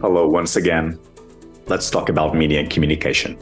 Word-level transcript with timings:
Hello, 0.00 0.28
once 0.28 0.56
again. 0.56 0.98
Let's 1.66 1.90
talk 1.90 2.08
about 2.08 2.34
media 2.34 2.60
and 2.60 2.70
communication. 2.70 3.36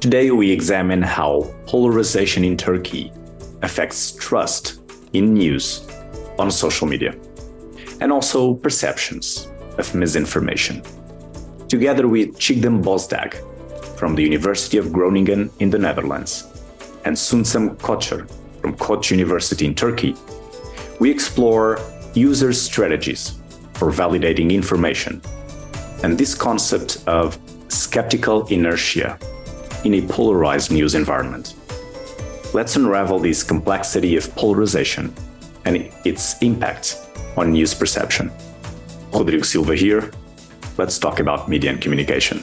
Today, 0.00 0.30
we 0.30 0.50
examine 0.50 1.02
how 1.02 1.54
polarization 1.66 2.44
in 2.44 2.56
Turkey 2.56 3.12
affects 3.62 4.12
trust 4.12 4.80
in 5.12 5.34
news 5.34 5.86
on 6.38 6.50
social 6.50 6.86
media 6.86 7.14
and 8.00 8.12
also 8.12 8.54
perceptions 8.54 9.48
of 9.78 9.94
misinformation. 9.94 10.82
Together 11.68 12.08
with 12.08 12.38
Çiğdem 12.38 12.82
Bozdağ 12.82 13.34
from 13.96 14.14
the 14.14 14.22
University 14.22 14.78
of 14.78 14.92
Groningen 14.92 15.50
in 15.60 15.70
the 15.70 15.78
Netherlands 15.78 16.44
and 17.04 17.16
Suncem 17.16 17.76
Koçer 17.76 18.26
from 18.60 18.76
Koç 18.76 19.10
University 19.10 19.66
in 19.66 19.74
Turkey, 19.74 20.14
we 21.00 21.10
explore 21.10 21.78
user 22.14 22.52
strategies 22.52 23.38
for 23.74 23.90
validating 23.90 24.52
information 24.52 25.20
and 26.02 26.16
this 26.16 26.34
concept 26.34 27.02
of 27.06 27.38
skeptical 27.68 28.46
inertia 28.46 29.18
in 29.84 29.94
a 29.94 30.02
polarized 30.02 30.70
news 30.70 30.94
environment. 30.94 31.54
Let's 32.54 32.76
unravel 32.76 33.18
this 33.18 33.42
complexity 33.42 34.16
of 34.16 34.32
polarization 34.36 35.12
and 35.64 35.90
its 36.04 36.40
impact 36.40 36.96
on 37.36 37.52
news 37.52 37.74
perception. 37.74 38.30
Rodrigo 39.12 39.42
Silva 39.42 39.74
here. 39.74 40.10
Let's 40.78 40.98
talk 40.98 41.20
about 41.20 41.48
media 41.48 41.70
and 41.70 41.80
communication. 41.80 42.42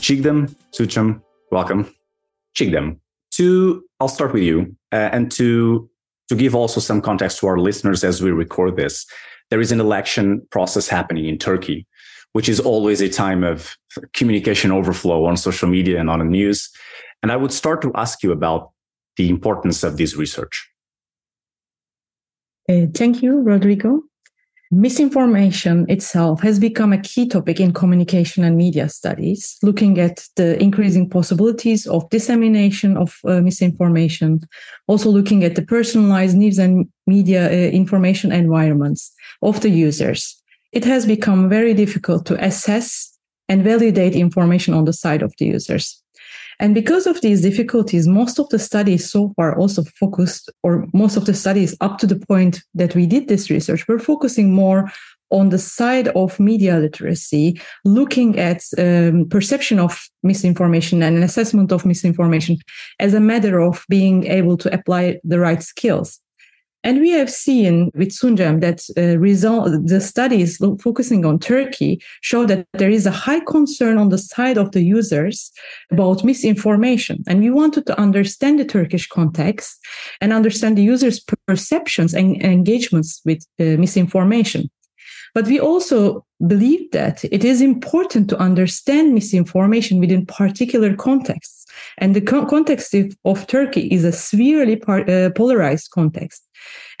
Çiğdem, 0.00 0.48
Suncem, 0.72 1.22
welcome. 1.50 1.84
Çiğdem, 2.54 2.99
to 3.40 3.82
I'll 4.00 4.08
start 4.08 4.34
with 4.34 4.42
you 4.42 4.76
uh, 4.92 5.08
and 5.12 5.32
to 5.32 5.88
to 6.28 6.36
give 6.36 6.54
also 6.54 6.78
some 6.78 7.00
context 7.00 7.38
to 7.38 7.46
our 7.46 7.58
listeners 7.58 8.04
as 8.04 8.22
we 8.22 8.30
record 8.30 8.76
this. 8.76 9.06
There 9.48 9.60
is 9.60 9.72
an 9.72 9.80
election 9.80 10.46
process 10.50 10.88
happening 10.88 11.26
in 11.26 11.38
Turkey, 11.38 11.86
which 12.34 12.48
is 12.48 12.60
always 12.60 13.00
a 13.00 13.08
time 13.08 13.42
of 13.42 13.76
communication 14.12 14.70
overflow 14.70 15.24
on 15.24 15.36
social 15.36 15.68
media 15.68 15.98
and 15.98 16.08
on 16.08 16.20
the 16.20 16.24
news. 16.24 16.70
And 17.22 17.32
I 17.32 17.36
would 17.36 17.52
start 17.52 17.82
to 17.82 17.90
ask 17.94 18.22
you 18.22 18.30
about 18.30 18.70
the 19.16 19.28
importance 19.28 19.82
of 19.82 19.96
this 19.96 20.14
research. 20.16 20.70
Uh, 22.68 22.86
thank 22.94 23.22
you, 23.22 23.40
Rodrigo. 23.40 24.02
Misinformation 24.72 25.84
itself 25.88 26.40
has 26.42 26.60
become 26.60 26.92
a 26.92 27.00
key 27.00 27.26
topic 27.26 27.58
in 27.58 27.72
communication 27.72 28.44
and 28.44 28.56
media 28.56 28.88
studies, 28.88 29.58
looking 29.64 29.98
at 29.98 30.24
the 30.36 30.62
increasing 30.62 31.10
possibilities 31.10 31.88
of 31.88 32.08
dissemination 32.10 32.96
of 32.96 33.18
uh, 33.24 33.40
misinformation, 33.40 34.40
also 34.86 35.10
looking 35.10 35.42
at 35.42 35.56
the 35.56 35.62
personalized 35.62 36.36
news 36.36 36.56
and 36.56 36.88
media 37.08 37.46
uh, 37.46 37.70
information 37.70 38.30
environments 38.30 39.12
of 39.42 39.60
the 39.60 39.70
users. 39.70 40.40
It 40.70 40.84
has 40.84 41.04
become 41.04 41.48
very 41.48 41.74
difficult 41.74 42.24
to 42.26 42.44
assess 42.44 43.18
and 43.48 43.64
validate 43.64 44.14
information 44.14 44.72
on 44.72 44.84
the 44.84 44.92
side 44.92 45.22
of 45.22 45.34
the 45.38 45.46
users. 45.46 46.00
And 46.60 46.74
because 46.74 47.06
of 47.06 47.22
these 47.22 47.40
difficulties, 47.40 48.06
most 48.06 48.38
of 48.38 48.48
the 48.50 48.58
studies 48.58 49.10
so 49.10 49.32
far 49.34 49.58
also 49.58 49.82
focused, 49.98 50.52
or 50.62 50.86
most 50.92 51.16
of 51.16 51.24
the 51.24 51.32
studies 51.32 51.74
up 51.80 51.96
to 51.98 52.06
the 52.06 52.20
point 52.28 52.62
that 52.74 52.94
we 52.94 53.06
did 53.06 53.28
this 53.28 53.48
research, 53.48 53.88
were 53.88 53.98
focusing 53.98 54.52
more 54.52 54.92
on 55.30 55.48
the 55.48 55.58
side 55.58 56.08
of 56.08 56.38
media 56.38 56.76
literacy, 56.76 57.58
looking 57.86 58.38
at 58.38 58.62
um, 58.76 59.26
perception 59.30 59.78
of 59.78 59.98
misinformation 60.22 61.02
and 61.02 61.16
an 61.16 61.22
assessment 61.22 61.72
of 61.72 61.86
misinformation 61.86 62.58
as 62.98 63.14
a 63.14 63.20
matter 63.20 63.60
of 63.60 63.84
being 63.88 64.26
able 64.26 64.58
to 64.58 64.72
apply 64.74 65.18
the 65.24 65.40
right 65.40 65.62
skills. 65.62 66.20
And 66.82 67.00
we 67.00 67.10
have 67.10 67.30
seen 67.30 67.90
with 67.94 68.08
Suncem 68.08 68.60
that 68.62 68.80
uh, 68.96 69.18
result, 69.18 69.68
the 69.84 70.00
studies 70.00 70.56
focusing 70.82 71.26
on 71.26 71.38
Turkey 71.38 72.00
show 72.22 72.46
that 72.46 72.66
there 72.72 72.88
is 72.88 73.04
a 73.04 73.10
high 73.10 73.40
concern 73.40 73.98
on 73.98 74.08
the 74.08 74.16
side 74.16 74.56
of 74.56 74.72
the 74.72 74.82
users 74.82 75.52
about 75.90 76.24
misinformation. 76.24 77.22
And 77.28 77.40
we 77.40 77.50
wanted 77.50 77.86
to 77.86 78.00
understand 78.00 78.58
the 78.58 78.64
Turkish 78.64 79.06
context 79.08 79.78
and 80.22 80.32
understand 80.32 80.78
the 80.78 80.82
users' 80.82 81.22
perceptions 81.46 82.14
and 82.14 82.42
engagements 82.42 83.20
with 83.26 83.44
uh, 83.58 83.76
misinformation. 83.76 84.70
But 85.34 85.46
we 85.46 85.60
also 85.60 86.24
believe 86.46 86.90
that 86.92 87.24
it 87.24 87.44
is 87.44 87.60
important 87.60 88.28
to 88.30 88.38
understand 88.38 89.14
misinformation 89.14 90.00
within 90.00 90.26
particular 90.26 90.94
contexts. 90.96 91.66
And 91.98 92.16
the 92.16 92.20
co- 92.20 92.46
context 92.46 92.94
of, 92.94 93.14
of, 93.24 93.46
Turkey 93.46 93.88
is 93.88 94.04
a 94.04 94.12
severely 94.12 94.76
par- 94.76 95.08
uh, 95.08 95.30
polarized 95.30 95.90
context. 95.90 96.46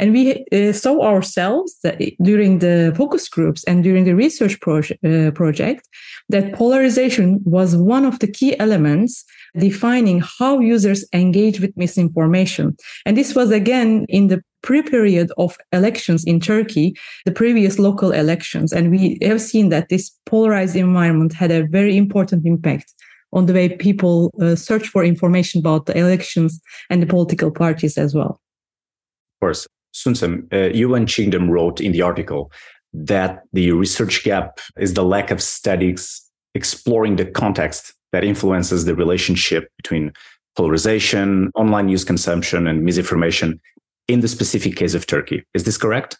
And 0.00 0.12
we 0.14 0.46
uh, 0.50 0.72
saw 0.72 1.02
ourselves 1.02 1.78
during 2.22 2.60
the 2.60 2.94
focus 2.96 3.28
groups 3.28 3.62
and 3.64 3.84
during 3.84 4.04
the 4.04 4.14
research 4.14 4.58
uh, 4.66 5.30
project 5.32 5.86
that 6.30 6.54
polarization 6.54 7.40
was 7.44 7.76
one 7.76 8.06
of 8.06 8.18
the 8.18 8.26
key 8.26 8.58
elements 8.58 9.24
defining 9.58 10.22
how 10.38 10.58
users 10.58 11.04
engage 11.12 11.60
with 11.60 11.76
misinformation. 11.76 12.76
And 13.04 13.14
this 13.14 13.34
was 13.34 13.50
again 13.50 14.06
in 14.08 14.28
the 14.28 14.42
pre-period 14.62 15.30
of 15.36 15.58
elections 15.70 16.24
in 16.24 16.40
Turkey, 16.40 16.96
the 17.26 17.32
previous 17.32 17.78
local 17.78 18.10
elections. 18.12 18.72
And 18.72 18.90
we 18.90 19.18
have 19.20 19.42
seen 19.42 19.68
that 19.68 19.90
this 19.90 20.10
polarized 20.24 20.76
environment 20.76 21.34
had 21.34 21.50
a 21.50 21.66
very 21.66 21.98
important 21.98 22.46
impact 22.46 22.94
on 23.34 23.44
the 23.44 23.52
way 23.52 23.68
people 23.68 24.30
uh, 24.40 24.56
search 24.56 24.88
for 24.88 25.04
information 25.04 25.60
about 25.60 25.84
the 25.84 25.96
elections 25.96 26.58
and 26.88 27.02
the 27.02 27.06
political 27.06 27.50
parties 27.50 27.98
as 27.98 28.14
well. 28.14 28.40
Of 29.36 29.40
course. 29.40 29.68
Suncem, 29.92 30.52
uh, 30.52 30.94
and 30.94 31.08
Çiğdem 31.08 31.50
wrote 31.50 31.80
in 31.80 31.92
the 31.92 32.02
article 32.02 32.50
that 32.92 33.42
the 33.52 33.72
research 33.72 34.24
gap 34.24 34.60
is 34.78 34.94
the 34.94 35.04
lack 35.04 35.30
of 35.30 35.40
studies 35.40 36.22
exploring 36.54 37.16
the 37.16 37.24
context 37.24 37.94
that 38.12 38.24
influences 38.24 38.84
the 38.84 38.94
relationship 38.94 39.70
between 39.76 40.12
polarization, 40.56 41.50
online 41.54 41.86
news 41.86 42.04
consumption, 42.04 42.66
and 42.66 42.84
misinformation 42.84 43.60
in 44.08 44.20
the 44.20 44.28
specific 44.28 44.76
case 44.76 44.94
of 44.94 45.06
Turkey. 45.06 45.44
Is 45.54 45.64
this 45.64 45.78
correct? 45.78 46.18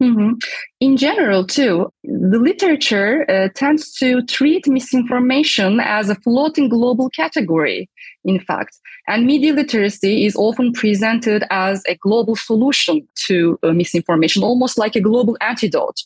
Mm-hmm. 0.00 0.32
In 0.80 0.96
general, 0.96 1.46
too, 1.46 1.92
the 2.02 2.38
literature 2.38 3.24
uh, 3.30 3.48
tends 3.54 3.92
to 3.98 4.22
treat 4.22 4.66
misinformation 4.66 5.80
as 5.80 6.10
a 6.10 6.16
floating 6.16 6.68
global 6.68 7.08
category, 7.10 7.88
in 8.24 8.40
fact. 8.40 8.76
And 9.06 9.26
media 9.26 9.52
literacy 9.52 10.24
is 10.26 10.34
often 10.36 10.72
presented 10.72 11.44
as 11.50 11.82
a 11.88 11.96
global 11.96 12.36
solution 12.36 13.06
to 13.26 13.58
uh, 13.62 13.72
misinformation, 13.72 14.42
almost 14.42 14.78
like 14.78 14.96
a 14.96 15.00
global 15.00 15.36
antidote. 15.40 16.00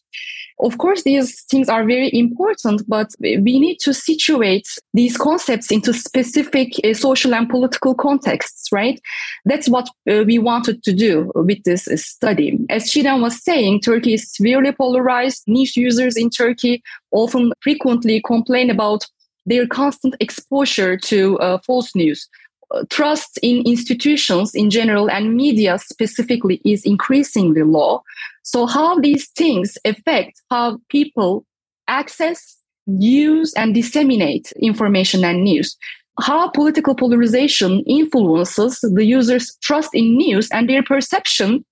Of 0.58 0.78
course, 0.78 1.02
these 1.02 1.42
things 1.50 1.68
are 1.68 1.84
very 1.84 2.10
important, 2.14 2.82
but 2.88 3.14
we 3.20 3.58
need 3.60 3.78
to 3.80 3.92
situate 3.92 4.66
these 4.94 5.16
concepts 5.16 5.70
into 5.70 5.92
specific 5.92 6.72
uh, 6.82 6.94
social 6.94 7.34
and 7.34 7.48
political 7.48 7.94
contexts, 7.94 8.72
right? 8.72 8.98
That's 9.44 9.68
what 9.68 9.88
uh, 10.10 10.24
we 10.26 10.38
wanted 10.38 10.82
to 10.84 10.92
do 10.94 11.30
with 11.34 11.62
this 11.64 11.88
study. 11.96 12.58
As 12.70 12.90
Çiğdem 12.90 13.20
was 13.20 13.42
saying, 13.42 13.80
Turkey 13.80 14.14
is 14.14 14.32
severely 14.32 14.72
polarized. 14.72 15.42
Niche 15.46 15.76
users 15.76 16.16
in 16.16 16.30
Turkey 16.30 16.82
often 17.12 17.52
frequently 17.60 18.22
complain 18.22 18.70
about 18.70 19.06
their 19.44 19.66
constant 19.66 20.16
exposure 20.20 20.96
to 20.96 21.38
uh, 21.38 21.58
false 21.66 21.94
news. 21.94 22.28
Uh, 22.74 22.82
trust 22.90 23.38
in 23.42 23.62
institutions 23.64 24.52
in 24.54 24.70
general 24.70 25.08
and 25.08 25.36
media 25.36 25.78
specifically 25.78 26.60
is 26.64 26.84
increasingly 26.84 27.62
low. 27.62 28.02
So, 28.46 28.64
how 28.66 29.00
these 29.00 29.28
things 29.30 29.76
affect 29.84 30.40
how 30.50 30.78
people 30.88 31.44
access, 31.88 32.56
use, 32.86 33.52
and 33.54 33.74
disseminate 33.74 34.52
information 34.62 35.24
and 35.24 35.42
news? 35.42 35.76
How 36.20 36.48
political 36.50 36.94
polarization 36.94 37.82
influences 37.86 38.78
the 38.80 39.04
user's 39.04 39.56
trust 39.62 39.90
in 39.94 40.16
news 40.16 40.48
and 40.52 40.70
their 40.70 40.84
perception 40.84 41.64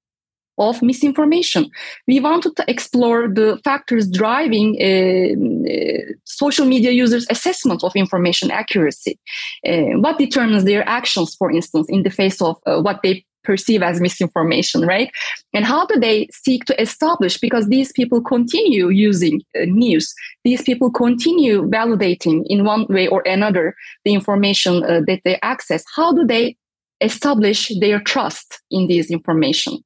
of 0.58 0.82
misinformation. 0.82 1.70
We 2.06 2.20
wanted 2.20 2.56
to 2.56 2.64
explore 2.68 3.28
the 3.28 3.60
factors 3.64 4.08
driving 4.08 4.76
uh, 4.80 5.34
uh, 5.70 6.12
social 6.24 6.66
media 6.66 6.90
users' 6.90 7.26
assessment 7.30 7.82
of 7.82 7.94
information 7.96 8.50
accuracy. 8.50 9.18
Uh, 9.66 9.98
what 9.98 10.18
determines 10.18 10.64
their 10.64 10.88
actions, 10.88 11.34
for 11.34 11.50
instance, 11.50 11.86
in 11.88 12.02
the 12.02 12.10
face 12.10 12.40
of 12.40 12.56
uh, 12.66 12.80
what 12.80 13.00
they 13.02 13.24
perceive 13.44 13.82
as 13.82 14.00
misinformation, 14.00 14.82
right? 14.82 15.10
And 15.52 15.64
how 15.64 15.86
do 15.86 16.00
they 16.00 16.28
seek 16.32 16.64
to 16.64 16.80
establish, 16.80 17.38
because 17.38 17.68
these 17.68 17.92
people 17.92 18.20
continue 18.20 18.88
using 18.88 19.42
uh, 19.54 19.64
news, 19.66 20.12
these 20.44 20.62
people 20.62 20.90
continue 20.90 21.62
validating 21.62 22.42
in 22.46 22.64
one 22.64 22.86
way 22.88 23.06
or 23.06 23.22
another 23.26 23.74
the 24.04 24.14
information 24.14 24.82
uh, 24.84 25.00
that 25.06 25.20
they 25.24 25.38
access, 25.42 25.84
how 25.94 26.12
do 26.12 26.26
they 26.26 26.56
establish 27.00 27.72
their 27.80 28.00
trust 28.00 28.60
in 28.70 28.88
this 28.88 29.10
information? 29.10 29.78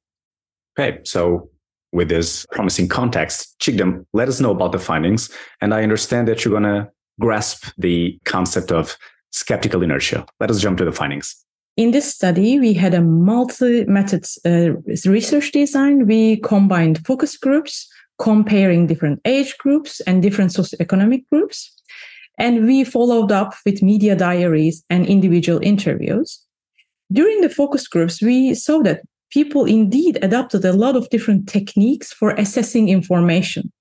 Okay, 0.77 0.99
so 1.03 1.49
with 1.91 2.07
this 2.07 2.45
promising 2.51 2.87
context, 2.87 3.55
Çiğdem, 3.59 4.05
let 4.13 4.27
us 4.29 4.39
know 4.39 4.51
about 4.51 4.71
the 4.71 4.79
findings. 4.79 5.29
And 5.61 5.73
I 5.73 5.83
understand 5.83 6.27
that 6.27 6.45
you're 6.45 6.59
going 6.59 6.63
to 6.63 6.89
grasp 7.19 7.65
the 7.77 8.17
concept 8.25 8.71
of 8.71 8.95
skeptical 9.31 9.83
inertia. 9.83 10.25
Let 10.39 10.49
us 10.49 10.61
jump 10.61 10.77
to 10.77 10.85
the 10.85 10.91
findings. 10.91 11.35
In 11.79 11.91
this 11.91 12.13
study, 12.13 12.59
we 12.59 12.73
had 12.73 12.93
a 12.93 13.01
multi-method 13.01 14.25
uh, 14.45 14.73
research 15.09 15.53
design. 15.53 16.07
We 16.07 16.41
combined 16.41 17.05
focus 17.07 17.37
groups, 17.37 17.87
comparing 18.17 18.87
different 18.87 19.21
age 19.23 19.57
groups 19.59 20.01
and 20.01 20.21
different 20.21 20.51
socioeconomic 20.51 21.23
groups. 21.31 21.71
And 22.37 22.65
we 22.65 22.83
followed 22.83 23.31
up 23.31 23.55
with 23.65 23.81
media 23.81 24.13
diaries 24.17 24.83
and 24.89 25.05
individual 25.05 25.61
interviews. 25.63 26.43
During 27.13 27.39
the 27.39 27.49
focus 27.49 27.87
groups, 27.87 28.21
we 28.21 28.55
saw 28.55 28.83
that 28.83 29.03
people 29.31 29.63
indeed 29.63 30.19
adopted 30.21 30.65
a 30.65 30.73
lot 30.73 30.97
of 30.97 31.09
different 31.09 31.47
techniques 31.47 32.11
for 32.11 32.31
assessing 32.31 32.89
information. 32.89 33.71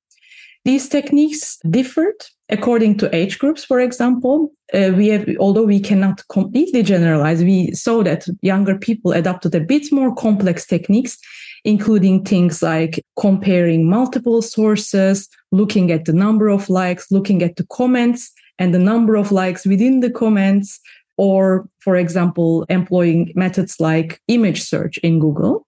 These 0.68 0.90
techniques 0.90 1.58
differed 1.70 2.20
according 2.50 2.98
to 2.98 3.14
age 3.16 3.38
groups, 3.38 3.64
for 3.64 3.80
example. 3.80 4.52
Uh, 4.74 4.90
we 4.94 5.08
have, 5.08 5.26
although 5.40 5.64
we 5.64 5.80
cannot 5.80 6.20
completely 6.28 6.82
generalize, 6.82 7.42
we 7.42 7.72
saw 7.72 8.02
that 8.02 8.26
younger 8.42 8.76
people 8.76 9.12
adopted 9.12 9.54
a 9.54 9.60
bit 9.60 9.90
more 9.90 10.14
complex 10.14 10.66
techniques, 10.66 11.16
including 11.64 12.22
things 12.22 12.60
like 12.60 13.02
comparing 13.18 13.88
multiple 13.88 14.42
sources, 14.42 15.26
looking 15.52 15.90
at 15.90 16.04
the 16.04 16.12
number 16.12 16.48
of 16.48 16.68
likes, 16.68 17.10
looking 17.10 17.42
at 17.42 17.56
the 17.56 17.66
comments 17.72 18.30
and 18.58 18.74
the 18.74 18.78
number 18.78 19.16
of 19.16 19.32
likes 19.32 19.64
within 19.64 20.00
the 20.00 20.10
comments, 20.10 20.80
or, 21.16 21.66
for 21.78 21.96
example, 21.96 22.66
employing 22.68 23.32
methods 23.34 23.80
like 23.80 24.20
image 24.28 24.60
search 24.60 24.98
in 24.98 25.18
Google. 25.18 25.66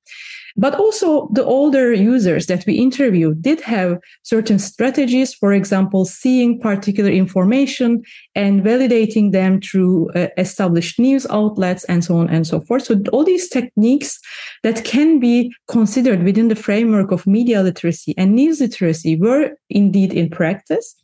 But 0.56 0.74
also, 0.74 1.28
the 1.32 1.44
older 1.44 1.92
users 1.92 2.46
that 2.46 2.64
we 2.66 2.74
interviewed 2.74 3.42
did 3.42 3.60
have 3.60 3.98
certain 4.22 4.58
strategies, 4.58 5.34
for 5.34 5.52
example, 5.52 6.04
seeing 6.04 6.60
particular 6.60 7.10
information 7.10 8.02
and 8.34 8.62
validating 8.62 9.32
them 9.32 9.60
through 9.60 10.10
uh, 10.10 10.28
established 10.36 10.98
news 10.98 11.26
outlets 11.30 11.84
and 11.84 12.04
so 12.04 12.16
on 12.16 12.28
and 12.28 12.46
so 12.46 12.60
forth. 12.60 12.84
So, 12.84 13.00
all 13.12 13.24
these 13.24 13.48
techniques 13.48 14.18
that 14.62 14.84
can 14.84 15.20
be 15.20 15.52
considered 15.68 16.22
within 16.22 16.48
the 16.48 16.56
framework 16.56 17.10
of 17.10 17.26
media 17.26 17.62
literacy 17.62 18.14
and 18.16 18.34
news 18.34 18.60
literacy 18.60 19.16
were 19.16 19.52
indeed 19.68 20.12
in 20.12 20.30
practice. 20.30 20.96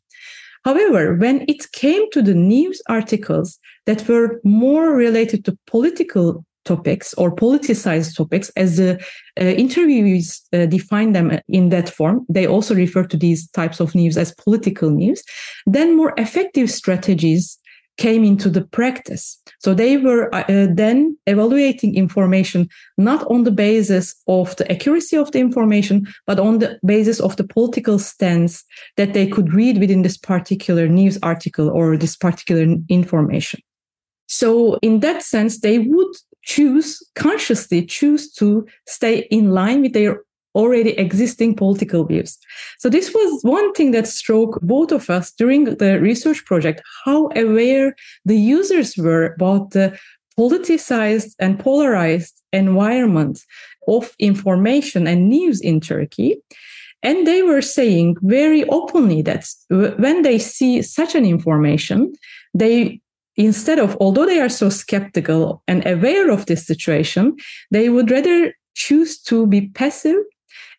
However, 0.64 1.14
when 1.14 1.44
it 1.46 1.70
came 1.70 2.10
to 2.10 2.20
the 2.20 2.34
news 2.34 2.82
articles 2.88 3.58
that 3.86 4.08
were 4.08 4.40
more 4.42 4.96
related 4.96 5.44
to 5.44 5.56
political 5.68 6.44
topics 6.66 7.14
or 7.14 7.34
politicized 7.34 8.16
topics, 8.16 8.50
as 8.56 8.76
the 8.76 8.96
uh, 9.40 9.44
interviewees 9.44 10.40
uh, 10.52 10.66
define 10.66 11.12
them 11.12 11.38
in 11.48 11.70
that 11.70 11.88
form, 11.88 12.26
they 12.28 12.46
also 12.46 12.74
refer 12.74 13.04
to 13.04 13.16
these 13.16 13.48
types 13.50 13.80
of 13.80 13.94
news 13.94 14.18
as 14.18 14.34
political 14.34 14.90
news, 14.90 15.22
then 15.66 15.96
more 15.96 16.12
effective 16.18 16.70
strategies 16.70 17.58
came 17.96 18.24
into 18.24 18.50
the 18.50 18.62
practice. 18.62 19.40
So 19.60 19.74
they 19.74 19.96
were 19.96 20.34
uh, 20.34 20.44
uh, 20.48 20.66
then 20.70 21.16
evaluating 21.26 21.94
information 21.94 22.68
not 22.98 23.26
on 23.30 23.44
the 23.44 23.50
basis 23.50 24.14
of 24.26 24.54
the 24.56 24.70
accuracy 24.70 25.16
of 25.16 25.32
the 25.32 25.40
information, 25.40 26.06
but 26.26 26.38
on 26.38 26.58
the 26.58 26.78
basis 26.84 27.20
of 27.20 27.36
the 27.36 27.44
political 27.44 27.98
stance 27.98 28.64
that 28.96 29.14
they 29.14 29.26
could 29.26 29.52
read 29.52 29.78
within 29.78 30.02
this 30.02 30.18
particular 30.18 30.88
news 30.88 31.18
article 31.22 31.70
or 31.70 31.96
this 31.96 32.16
particular 32.16 32.76
information. 32.88 33.60
So 34.28 34.78
in 34.82 35.00
that 35.00 35.22
sense, 35.22 35.60
they 35.60 35.78
would 35.78 36.14
choose 36.46 37.02
consciously 37.14 37.84
choose 37.84 38.32
to 38.32 38.66
stay 38.86 39.26
in 39.30 39.50
line 39.50 39.82
with 39.82 39.92
their 39.92 40.22
already 40.54 40.92
existing 40.92 41.54
political 41.54 42.04
views. 42.04 42.38
So 42.78 42.88
this 42.88 43.12
was 43.12 43.42
one 43.42 43.72
thing 43.74 43.90
that 43.90 44.06
struck 44.06 44.58
both 44.62 44.90
of 44.90 45.10
us 45.10 45.30
during 45.32 45.64
the 45.64 46.00
research 46.00 46.44
project, 46.46 46.80
how 47.04 47.28
aware 47.36 47.94
the 48.24 48.38
users 48.38 48.96
were 48.96 49.34
about 49.34 49.72
the 49.72 49.98
politicized 50.38 51.34
and 51.38 51.58
polarized 51.58 52.42
environment 52.52 53.40
of 53.86 54.14
information 54.18 55.06
and 55.06 55.28
news 55.28 55.60
in 55.60 55.80
Turkey. 55.80 56.36
And 57.02 57.26
they 57.26 57.42
were 57.42 57.62
saying 57.62 58.16
very 58.22 58.64
openly 58.64 59.22
that 59.22 59.46
when 59.68 60.22
they 60.22 60.38
see 60.38 60.82
such 60.82 61.14
an 61.14 61.24
information, 61.24 62.14
they 62.54 63.00
instead 63.36 63.78
of 63.78 63.96
although 64.00 64.26
they 64.26 64.40
are 64.40 64.48
so 64.48 64.68
skeptical 64.68 65.62
and 65.68 65.86
aware 65.86 66.30
of 66.30 66.46
this 66.46 66.66
situation 66.66 67.34
they 67.70 67.88
would 67.88 68.10
rather 68.10 68.52
choose 68.74 69.18
to 69.18 69.46
be 69.46 69.68
passive 69.68 70.16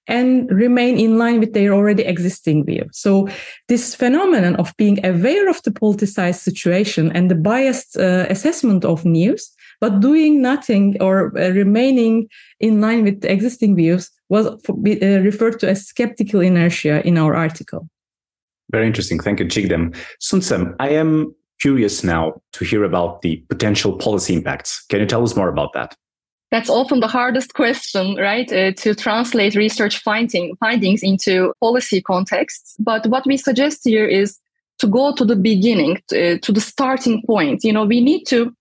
and 0.07 0.49
remain 0.49 0.97
in 0.97 1.17
line 1.17 1.39
with 1.39 1.53
their 1.53 1.73
already 1.73 2.03
existing 2.03 2.65
view. 2.65 2.85
So 2.91 3.27
this 3.67 3.93
phenomenon 3.93 4.55
of 4.55 4.73
being 4.77 5.05
aware 5.05 5.49
of 5.49 5.61
the 5.63 5.71
politicized 5.71 6.39
situation 6.39 7.11
and 7.13 7.29
the 7.29 7.35
biased 7.35 7.97
uh, 7.97 8.25
assessment 8.29 8.85
of 8.85 9.05
news, 9.05 9.51
but 9.81 9.99
doing 9.99 10.41
nothing 10.41 10.95
or 11.01 11.37
uh, 11.37 11.49
remaining 11.49 12.29
in 12.59 12.81
line 12.81 13.03
with 13.03 13.21
the 13.21 13.31
existing 13.31 13.75
views 13.75 14.09
was 14.29 14.47
uh, 14.47 14.73
referred 15.21 15.59
to 15.59 15.69
as 15.69 15.85
skeptical 15.85 16.41
inertia 16.41 17.05
in 17.05 17.17
our 17.17 17.35
article. 17.35 17.89
Very 18.71 18.87
interesting. 18.87 19.19
Thank 19.19 19.39
you, 19.39 19.45
Çiğdem. 19.45 19.93
Suncem, 20.19 20.75
I 20.79 20.89
am 20.89 21.33
curious 21.59 22.03
now 22.03 22.41
to 22.53 22.65
hear 22.65 22.83
about 22.83 23.21
the 23.21 23.37
potential 23.49 23.97
policy 23.97 24.33
impacts. 24.33 24.85
Can 24.85 24.99
you 24.99 25.05
tell 25.05 25.23
us 25.23 25.35
more 25.35 25.49
about 25.49 25.73
that? 25.73 25.95
That's 26.49 26.69
often 26.69 27.01
the 27.01 27.07
hardest 27.07 27.53
question, 27.53 28.15
right? 28.15 28.49
Uh, 28.51 28.71
to 28.71 28.95
translate 28.95 29.55
research 29.55 29.97
finding, 30.01 30.55
findings 30.57 31.03
into 31.03 31.53
policy 31.59 32.01
contexts. 32.01 32.75
But 32.79 33.05
what 33.07 33.25
we 33.25 33.35
suggest 33.35 33.81
here 33.83 34.05
is 34.05 34.39
to 34.79 34.87
go 34.87 35.13
to 35.13 35.25
the 35.25 35.35
beginning, 35.35 36.01
to, 36.07 36.35
uh, 36.35 36.37
to 36.43 36.51
the 36.51 36.61
starting 36.61 37.21
point. 37.25 37.63
You 37.63 37.73
know, 37.73 37.85
we 37.85 37.99
need 37.99 38.25
to 38.27 38.55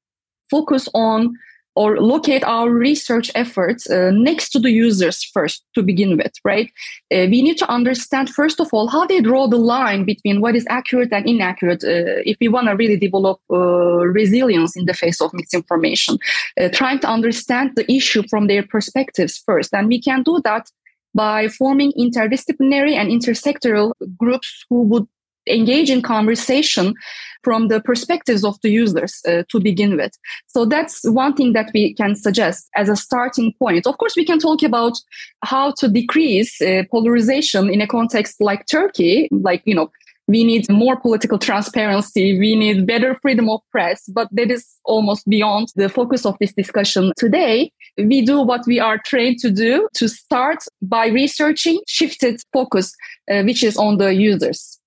focus 0.50 0.88
on 0.94 1.36
or 1.76 1.98
locate 2.00 2.42
our 2.44 2.70
research 2.70 3.30
efforts 3.34 3.88
uh, 3.90 4.10
next 4.10 4.48
to 4.48 4.58
the 4.58 4.70
users 4.70 5.22
first 5.22 5.62
to 5.74 5.82
begin 5.82 6.16
with, 6.16 6.32
right? 6.44 6.72
Uh, 7.14 7.28
we 7.30 7.42
need 7.42 7.58
to 7.58 7.68
understand, 7.70 8.30
first 8.30 8.60
of 8.60 8.68
all, 8.72 8.88
how 8.88 9.06
they 9.06 9.20
draw 9.20 9.46
the 9.46 9.58
line 9.58 10.04
between 10.04 10.40
what 10.40 10.56
is 10.56 10.66
accurate 10.70 11.12
and 11.12 11.26
inaccurate 11.26 11.84
uh, 11.84 12.24
if 12.24 12.36
we 12.40 12.48
want 12.48 12.66
to 12.66 12.74
really 12.74 12.96
develop 12.96 13.38
uh, 13.52 14.06
resilience 14.06 14.74
in 14.74 14.86
the 14.86 14.94
face 14.94 15.20
of 15.20 15.30
misinformation. 15.34 16.18
Uh, 16.58 16.68
trying 16.72 16.98
to 16.98 17.08
understand 17.08 17.72
the 17.76 17.90
issue 17.92 18.22
from 18.30 18.46
their 18.46 18.62
perspectives 18.66 19.36
first. 19.44 19.74
And 19.74 19.88
we 19.88 20.00
can 20.00 20.22
do 20.22 20.40
that 20.44 20.70
by 21.14 21.48
forming 21.48 21.92
interdisciplinary 21.98 22.92
and 22.92 23.10
intersectoral 23.10 23.92
groups 24.18 24.64
who 24.68 24.82
would 24.82 25.06
engage 25.46 25.90
in 25.90 26.02
conversation 26.02 26.94
from 27.42 27.68
the 27.68 27.80
perspectives 27.80 28.44
of 28.44 28.60
the 28.62 28.70
users 28.70 29.20
uh, 29.28 29.44
to 29.48 29.60
begin 29.60 29.96
with. 29.96 30.12
So 30.48 30.64
that's 30.64 31.04
one 31.04 31.34
thing 31.34 31.52
that 31.52 31.70
we 31.72 31.94
can 31.94 32.16
suggest 32.16 32.68
as 32.74 32.88
a 32.88 32.96
starting 32.96 33.54
point. 33.58 33.86
Of 33.86 33.98
course, 33.98 34.16
we 34.16 34.24
can 34.24 34.40
talk 34.40 34.62
about 34.62 34.98
how 35.44 35.72
to 35.78 35.88
decrease 35.88 36.60
uh, 36.60 36.82
polarization 36.90 37.70
in 37.70 37.80
a 37.80 37.86
context 37.86 38.40
like 38.40 38.66
Turkey, 38.66 39.28
like, 39.30 39.62
you 39.64 39.74
know, 39.74 39.90
we 40.28 40.42
need 40.42 40.68
more 40.68 40.96
political 40.98 41.38
transparency. 41.38 42.38
We 42.38 42.56
need 42.56 42.86
better 42.86 43.16
freedom 43.22 43.48
of 43.48 43.60
press, 43.70 44.02
but 44.08 44.28
that 44.32 44.50
is 44.50 44.66
almost 44.84 45.28
beyond 45.28 45.68
the 45.76 45.88
focus 45.88 46.26
of 46.26 46.36
this 46.40 46.52
discussion 46.52 47.12
today. 47.16 47.70
We 47.96 48.22
do 48.22 48.40
what 48.40 48.66
we 48.66 48.80
are 48.80 48.98
trained 48.98 49.38
to 49.40 49.50
do 49.50 49.88
to 49.94 50.08
start 50.08 50.64
by 50.82 51.06
researching 51.06 51.80
shifted 51.86 52.40
focus, 52.52 52.92
uh, 53.30 53.42
which 53.42 53.62
is 53.62 53.76
on 53.76 53.98
the 53.98 54.14
users. 54.14 54.80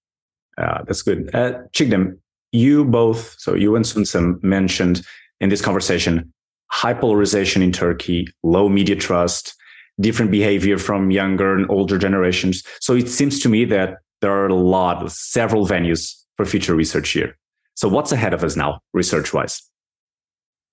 Uh, 0.59 0.83
that's 0.85 1.01
good. 1.01 1.33
Uh, 1.33 1.53
Çiğdem, 1.73 2.17
you 2.51 2.85
both, 2.85 3.35
so 3.39 3.55
you 3.55 3.75
and 3.75 3.85
Suncem 3.85 4.41
mentioned 4.43 5.01
in 5.39 5.49
this 5.49 5.61
conversation 5.61 6.33
high 6.71 6.93
polarization 6.93 7.61
in 7.61 7.71
Turkey, 7.71 8.27
low 8.43 8.69
media 8.69 8.95
trust, 8.95 9.55
different 9.99 10.31
behavior 10.31 10.77
from 10.77 11.11
younger 11.11 11.55
and 11.55 11.69
older 11.69 11.97
generations. 11.97 12.63
So 12.79 12.95
it 12.95 13.09
seems 13.09 13.39
to 13.39 13.49
me 13.49 13.65
that 13.65 13.97
there 14.21 14.31
are 14.31 14.47
a 14.47 14.55
lot, 14.55 15.11
several 15.11 15.65
venues 15.65 16.15
for 16.37 16.45
future 16.45 16.75
research 16.75 17.09
here. 17.09 17.37
So 17.75 17.87
what's 17.87 18.11
ahead 18.11 18.33
of 18.33 18.43
us 18.43 18.55
now, 18.55 18.79
research 18.93 19.33
wise? 19.33 19.61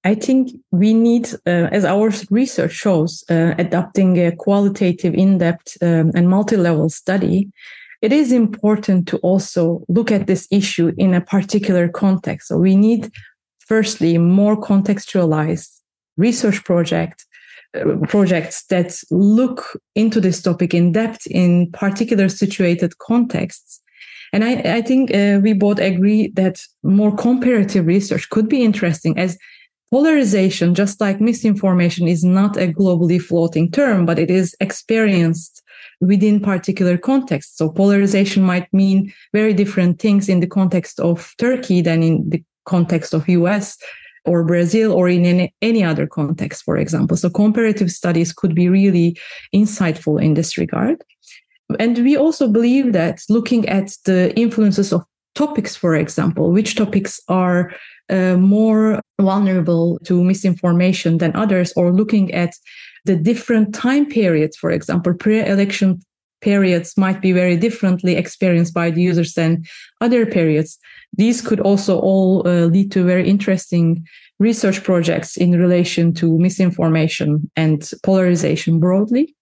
I 0.05 0.15
think 0.15 0.51
we 0.71 0.95
need, 0.95 1.29
uh, 1.47 1.69
as 1.73 1.85
our 1.85 2.13
research 2.31 2.73
shows, 2.73 3.25
uh, 3.29 3.55
adopting 3.59 4.19
a 4.19 4.37
qualitative, 4.37 5.15
in 5.15 5.39
depth, 5.39 5.77
um, 5.83 6.13
and 6.15 6.29
multi 6.29 6.57
level 6.57 6.89
study 6.89 7.51
it 8.03 8.13
is 8.13 8.33
important 8.33 9.09
to 9.09 9.19
also 9.19 9.83
look 9.89 10.11
at 10.11 10.27
this 10.27 10.47
issue 10.51 10.93
in 10.97 11.15
a 11.15 11.21
particular 11.21 11.89
context. 11.89 12.49
So 12.49 12.59
we 12.59 12.77
need, 12.77 13.11
firstly, 13.59 14.19
more 14.19 14.57
contextualized 14.61 15.71
research 16.17 16.65
project 16.65 17.25
uh, 17.75 17.97
projects 18.09 18.65
that 18.67 18.99
look 19.11 19.79
into 19.95 20.21
this 20.21 20.41
topic 20.41 20.73
in 20.73 20.93
depth 20.93 21.27
in 21.27 21.71
particular 21.73 22.29
situated 22.29 22.99
contexts. 22.99 23.81
And 24.33 24.45
I, 24.45 24.77
I 24.77 24.83
think 24.83 25.15
uh, 25.15 25.41
we 25.43 25.53
both 25.53 25.79
agree 25.79 26.33
that 26.35 26.61
more 26.83 27.15
comparative 27.15 27.87
research 27.87 28.29
could 28.31 28.49
be 28.49 28.63
interesting 28.63 29.19
as 29.19 29.39
polarization, 29.91 30.75
just 30.75 31.01
like 31.01 31.21
misinformation, 31.21 32.09
is 32.09 32.25
not 32.25 32.57
a 32.57 32.69
globally 32.69 33.21
floating 33.21 33.71
term, 33.71 34.07
but 34.07 34.19
it 34.19 34.31
is 34.31 34.55
experienced 34.61 35.63
within 36.01 36.41
particular 36.41 36.97
contexts. 36.97 37.57
So 37.57 37.69
polarization 37.69 38.43
might 38.43 38.73
mean 38.73 39.13
very 39.33 39.55
different 39.55 40.01
things 40.01 40.29
in 40.29 40.41
the 40.41 40.47
context 40.47 41.01
of 41.01 41.35
Turkey 41.39 41.81
than 41.81 42.03
in 42.03 42.29
the 42.29 42.43
context 42.65 43.15
of 43.15 43.29
US 43.29 43.79
or 44.25 44.45
Brazil 44.45 44.93
or 44.93 45.09
in 45.09 45.25
any, 45.25 45.55
any 45.63 45.85
other 45.85 46.07
context, 46.07 46.65
for 46.65 46.77
example. 46.77 47.17
So 47.17 47.31
comparative 47.31 47.91
studies 47.91 48.33
could 48.33 48.55
be 48.55 48.69
really 48.69 49.17
insightful 49.55 50.21
in 50.23 50.35
this 50.35 50.59
regard. 50.59 51.03
And 51.79 51.99
we 51.99 52.17
also 52.17 52.49
believe 52.49 52.93
that 52.93 53.23
looking 53.29 53.69
at 53.69 53.93
the 54.05 54.37
influences 54.39 54.93
of 54.93 55.05
topics, 55.35 55.77
for 55.77 55.95
example, 55.95 56.51
which 56.51 56.75
topics 56.75 57.21
are 57.29 57.73
uh, 58.09 58.37
more 58.37 59.01
vulnerable 59.21 59.99
to 60.05 60.23
misinformation 60.23 61.19
than 61.19 61.35
others, 61.35 61.73
or 61.77 61.93
looking 61.93 62.33
at 62.33 62.55
the 63.07 63.17
different 63.17 63.75
time 63.75 64.07
periods, 64.07 64.57
for 64.57 64.71
example, 64.71 65.15
pre 65.15 65.41
election 65.41 66.01
periods 66.41 66.97
might 66.97 67.21
be 67.23 67.33
very 67.33 67.57
differently 67.57 68.15
experienced 68.17 68.75
by 68.75 68.91
the 68.91 69.01
users 69.01 69.35
than 69.35 69.65
other 70.01 70.27
periods. 70.27 70.79
These 71.17 71.41
could 71.41 71.61
also 71.61 71.99
all 71.99 72.47
uh, 72.47 72.67
lead 72.67 72.93
to 72.93 73.05
very 73.05 73.29
interesting 73.29 74.07
research 74.39 74.85
projects 74.85 75.37
in 75.37 75.59
relation 75.59 76.13
to 76.15 76.39
misinformation 76.39 77.51
and 77.57 77.91
polarization 78.03 78.79
broadly. 78.79 79.35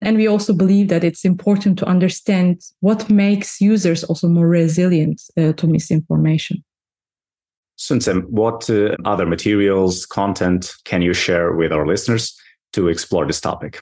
And 0.00 0.16
we 0.16 0.26
also 0.26 0.52
believe 0.52 0.88
that 0.88 1.04
it's 1.04 1.24
important 1.24 1.78
to 1.78 1.86
understand 1.86 2.60
what 2.80 3.08
makes 3.08 3.60
users 3.60 4.02
also 4.02 4.28
more 4.28 4.48
resilient 4.48 5.22
uh, 5.36 5.52
to 5.52 5.66
misinformation. 5.68 6.64
Suncem, 7.78 8.24
what 8.28 8.68
uh, 8.68 8.96
other 9.04 9.26
materials, 9.26 10.04
content 10.06 10.74
can 10.84 11.02
you 11.02 11.14
share 11.14 11.52
with 11.52 11.72
our 11.72 11.86
listeners 11.86 12.36
to 12.72 12.88
explore 12.88 13.26
this 13.26 13.40
topic? 13.40 13.80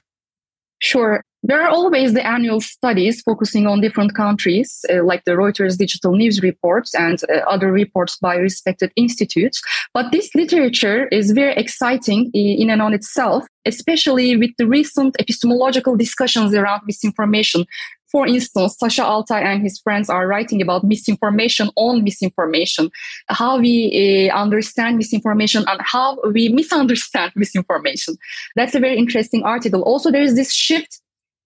Sure. 0.79 1.23
There 1.43 1.61
are 1.61 1.69
always 1.69 2.13
the 2.13 2.25
annual 2.25 2.61
studies 2.61 3.21
focusing 3.21 3.65
on 3.65 3.81
different 3.81 4.15
countries, 4.15 4.83
uh, 4.91 5.03
like 5.03 5.23
the 5.25 5.31
Reuters 5.31 5.77
digital 5.77 6.15
news 6.15 6.41
reports 6.41 6.93
and 6.93 7.19
uh, 7.23 7.37
other 7.49 7.71
reports 7.71 8.17
by 8.17 8.35
respected 8.35 8.91
institutes. 8.95 9.61
But 9.93 10.11
this 10.11 10.33
literature 10.35 11.07
is 11.07 11.31
very 11.31 11.53
exciting 11.53 12.29
in 12.33 12.69
and 12.69 12.81
on 12.81 12.93
itself, 12.93 13.45
especially 13.65 14.37
with 14.37 14.51
the 14.57 14.67
recent 14.67 15.15
epistemological 15.19 15.95
discussions 15.95 16.53
around 16.53 16.81
misinformation. 16.85 17.65
For 18.11 18.27
instance, 18.27 18.77
Sacha 18.77 19.03
Altay 19.03 19.41
and 19.41 19.61
his 19.61 19.79
friends 19.79 20.09
are 20.09 20.27
writing 20.27 20.61
about 20.61 20.83
misinformation 20.83 21.69
on 21.75 22.03
misinformation, 22.03 22.89
how 23.29 23.59
we 23.59 24.29
uh, 24.29 24.35
understand 24.35 24.97
misinformation 24.97 25.63
and 25.67 25.79
how 25.81 26.19
we 26.31 26.49
misunderstand 26.49 27.31
misinformation. 27.35 28.17
That's 28.55 28.75
a 28.75 28.79
very 28.79 28.97
interesting 28.97 29.43
article. 29.43 29.81
Also, 29.83 30.11
there 30.11 30.23
is 30.23 30.35
this 30.35 30.53
shift 30.53 30.99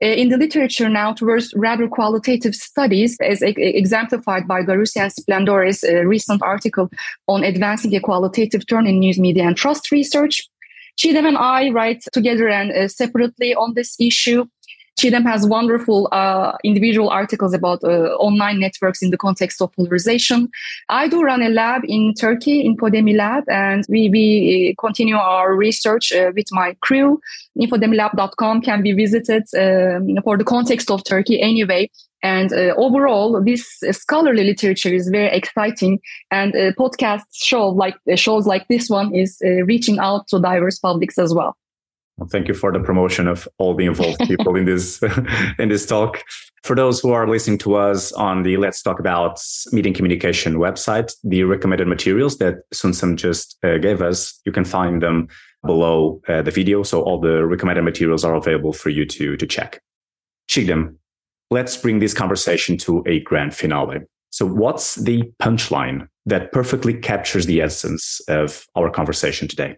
uh, 0.03 0.07
in 0.07 0.29
the 0.29 0.37
literature 0.37 0.89
now 0.89 1.13
towards 1.13 1.53
rather 1.55 1.87
qualitative 1.87 2.53
studies, 2.53 3.15
as 3.21 3.41
exemplified 3.41 4.47
by 4.47 4.61
Garusi 4.61 4.97
and 4.97 5.11
Splendore's 5.11 5.83
uh, 5.83 6.03
recent 6.03 6.41
article 6.41 6.89
on 7.27 7.43
advancing 7.43 7.95
a 7.95 8.01
qualitative 8.01 8.67
turn 8.67 8.87
in 8.87 8.99
news 8.99 9.19
media 9.19 9.47
and 9.47 9.55
trust 9.55 9.91
research. 9.91 10.43
Çiğdem 10.97 11.25
and 11.25 11.37
I 11.37 11.69
write 11.71 12.01
together 12.13 12.49
and 12.49 12.71
uh, 12.71 12.87
separately 12.87 13.53
on 13.55 13.73
this 13.73 13.95
issue. 13.99 14.45
Çiğdem 14.95 15.25
has 15.25 15.41
wonderful 15.41 16.05
uh, 16.11 16.53
individual 16.63 17.09
articles 17.09 17.53
about 17.53 17.83
uh, 17.83 18.15
online 18.17 18.59
networks 18.59 19.01
in 19.01 19.11
the 19.11 19.17
context 19.17 19.61
of 19.61 19.71
polarization. 19.73 20.49
I 20.89 21.09
do 21.09 21.21
run 21.21 21.41
a 21.41 21.49
lab 21.49 21.81
in 21.87 22.13
Turkey, 22.13 22.61
in 22.61 22.77
Lab, 23.17 23.43
and 23.49 23.83
we, 23.89 24.09
we 24.09 24.69
uh, 24.71 24.81
continue 24.81 25.17
our 25.17 25.53
research 25.53 26.13
uh, 26.13 26.31
with 26.33 26.47
my 26.51 26.75
crew. 26.79 27.19
Infodemilab.com 27.59 28.61
can 28.61 28.81
be 28.81 28.93
visited 28.93 29.43
um, 29.57 30.15
for 30.23 30.37
the 30.37 30.45
context 30.45 30.89
of 30.89 31.03
Turkey 31.03 31.41
anyway. 31.41 31.89
And 32.23 32.53
uh, 32.53 32.73
overall, 32.77 33.43
this 33.43 33.65
scholarly 33.91 34.45
literature 34.45 34.93
is 34.93 35.09
very 35.09 35.29
exciting, 35.35 35.99
and 36.31 36.55
uh, 36.55 36.71
podcasts 36.79 37.35
show 37.43 37.67
like 37.67 37.95
shows 38.15 38.47
like 38.47 38.65
this 38.67 38.89
one 38.89 39.13
is 39.13 39.37
reaching 39.65 39.99
out 39.99 40.27
to 40.29 40.39
diverse 40.39 40.79
publics 40.79 41.19
as 41.19 41.33
well. 41.33 41.55
Well, 42.17 42.29
thank 42.29 42.47
you 42.47 42.53
for 42.53 42.71
the 42.71 42.79
promotion 42.79 43.27
of 43.27 43.47
all 43.57 43.75
the 43.75 43.85
involved 43.85 44.19
people 44.27 44.55
in 44.55 44.65
this 44.65 45.01
in 45.59 45.69
this 45.69 45.85
talk. 45.85 46.23
For 46.63 46.75
those 46.75 46.99
who 46.99 47.11
are 47.11 47.27
listening 47.27 47.57
to 47.59 47.75
us 47.75 48.11
on 48.13 48.43
the 48.43 48.57
Let's 48.57 48.81
Talk 48.81 48.99
About 48.99 49.39
Meeting 49.71 49.93
Communication 49.93 50.55
website, 50.55 51.13
the 51.23 51.43
recommended 51.43 51.87
materials 51.87 52.37
that 52.37 52.55
Suncem 52.73 53.15
just 53.17 53.57
uh, 53.63 53.77
gave 53.77 54.01
us, 54.01 54.39
you 54.45 54.51
can 54.51 54.65
find 54.65 55.01
them 55.01 55.27
below 55.65 56.21
uh, 56.27 56.41
the 56.41 56.51
video. 56.51 56.83
So 56.83 57.01
all 57.01 57.19
the 57.19 57.45
recommended 57.45 57.83
materials 57.83 58.23
are 58.23 58.35
available 58.35 58.73
for 58.73 58.89
you 58.89 59.05
to 59.05 59.35
to 59.35 59.45
check. 59.45 59.81
Çiğdem, 60.49 60.95
let's 61.51 61.75
bring 61.77 61.99
this 61.99 62.13
conversation 62.13 62.77
to 62.77 63.03
a 63.05 63.19
grand 63.21 63.53
finale. 63.53 63.99
So, 64.29 64.45
what's 64.45 64.95
the 64.95 65.23
punchline 65.41 66.07
that 66.25 66.51
perfectly 66.51 66.93
captures 66.93 67.45
the 67.45 67.61
essence 67.61 68.21
of 68.27 68.65
our 68.75 68.89
conversation 68.89 69.47
today? 69.47 69.77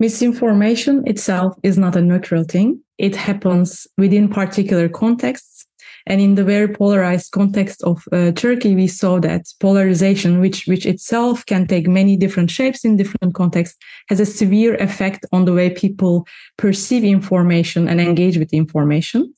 Misinformation 0.00 1.06
itself 1.06 1.54
is 1.62 1.76
not 1.76 1.94
a 1.94 2.00
neutral 2.00 2.42
thing. 2.42 2.80
It 2.96 3.14
happens 3.14 3.86
within 3.98 4.28
particular 4.28 4.88
contexts. 4.88 5.66
And 6.06 6.22
in 6.22 6.34
the 6.36 6.44
very 6.44 6.68
polarized 6.68 7.32
context 7.32 7.82
of 7.82 8.02
uh, 8.10 8.32
Turkey, 8.32 8.74
we 8.74 8.86
saw 8.86 9.20
that 9.20 9.42
polarization, 9.60 10.40
which, 10.40 10.66
which 10.66 10.86
itself 10.86 11.44
can 11.44 11.66
take 11.66 11.86
many 11.86 12.16
different 12.16 12.50
shapes 12.50 12.82
in 12.82 12.96
different 12.96 13.34
contexts, 13.34 13.76
has 14.08 14.20
a 14.20 14.26
severe 14.26 14.74
effect 14.76 15.26
on 15.32 15.44
the 15.44 15.52
way 15.52 15.68
people 15.68 16.26
perceive 16.56 17.04
information 17.04 17.86
and 17.86 18.00
engage 18.00 18.38
with 18.38 18.54
information. 18.54 19.34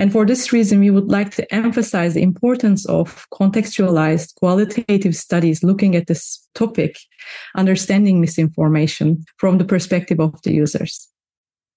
And 0.00 0.10
for 0.10 0.24
this 0.24 0.50
reason, 0.50 0.80
we 0.80 0.90
would 0.90 1.08
like 1.08 1.30
to 1.32 1.54
emphasize 1.54 2.14
the 2.14 2.22
importance 2.22 2.86
of 2.86 3.26
contextualized 3.34 4.34
qualitative 4.36 5.14
studies 5.14 5.62
looking 5.62 5.94
at 5.94 6.06
this 6.06 6.48
topic, 6.54 6.96
understanding 7.54 8.18
misinformation 8.18 9.26
from 9.36 9.58
the 9.58 9.64
perspective 9.64 10.18
of 10.18 10.40
the 10.42 10.54
users. 10.54 11.06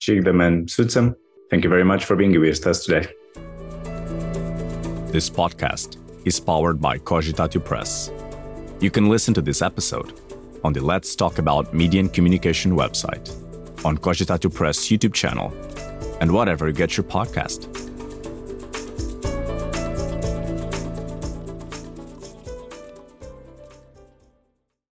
Çiğdem 0.02 0.42
and 0.42 0.70
Suncem, 0.70 1.16
thank 1.50 1.66
you 1.66 1.70
very 1.70 1.84
much 1.84 2.06
for 2.06 2.16
being 2.16 2.40
with 2.40 2.66
us 2.66 2.86
today. 2.86 3.06
This 5.12 5.30
podcast 5.30 5.98
is 6.26 6.40
powered 6.40 6.80
by 6.80 7.00
Cogitatio 7.00 7.62
Press. 7.62 8.10
You 8.80 8.90
can 8.90 9.10
listen 9.10 9.34
to 9.34 9.42
this 9.42 9.62
episode 9.62 10.14
on 10.64 10.72
the 10.72 10.82
Let's 10.82 11.14
Talk 11.16 11.40
About 11.40 11.74
Media 11.74 12.00
and 12.00 12.14
Communication 12.14 12.72
website, 12.72 13.30
on 13.84 13.98
Cogitatio 13.98 14.50
Press 14.50 14.88
YouTube 14.88 15.14
channel, 15.14 15.54
and 16.22 16.32
whatever 16.32 16.68
you 16.68 16.74
get 16.74 16.96
your 16.96 17.04
podcast. 17.04 17.83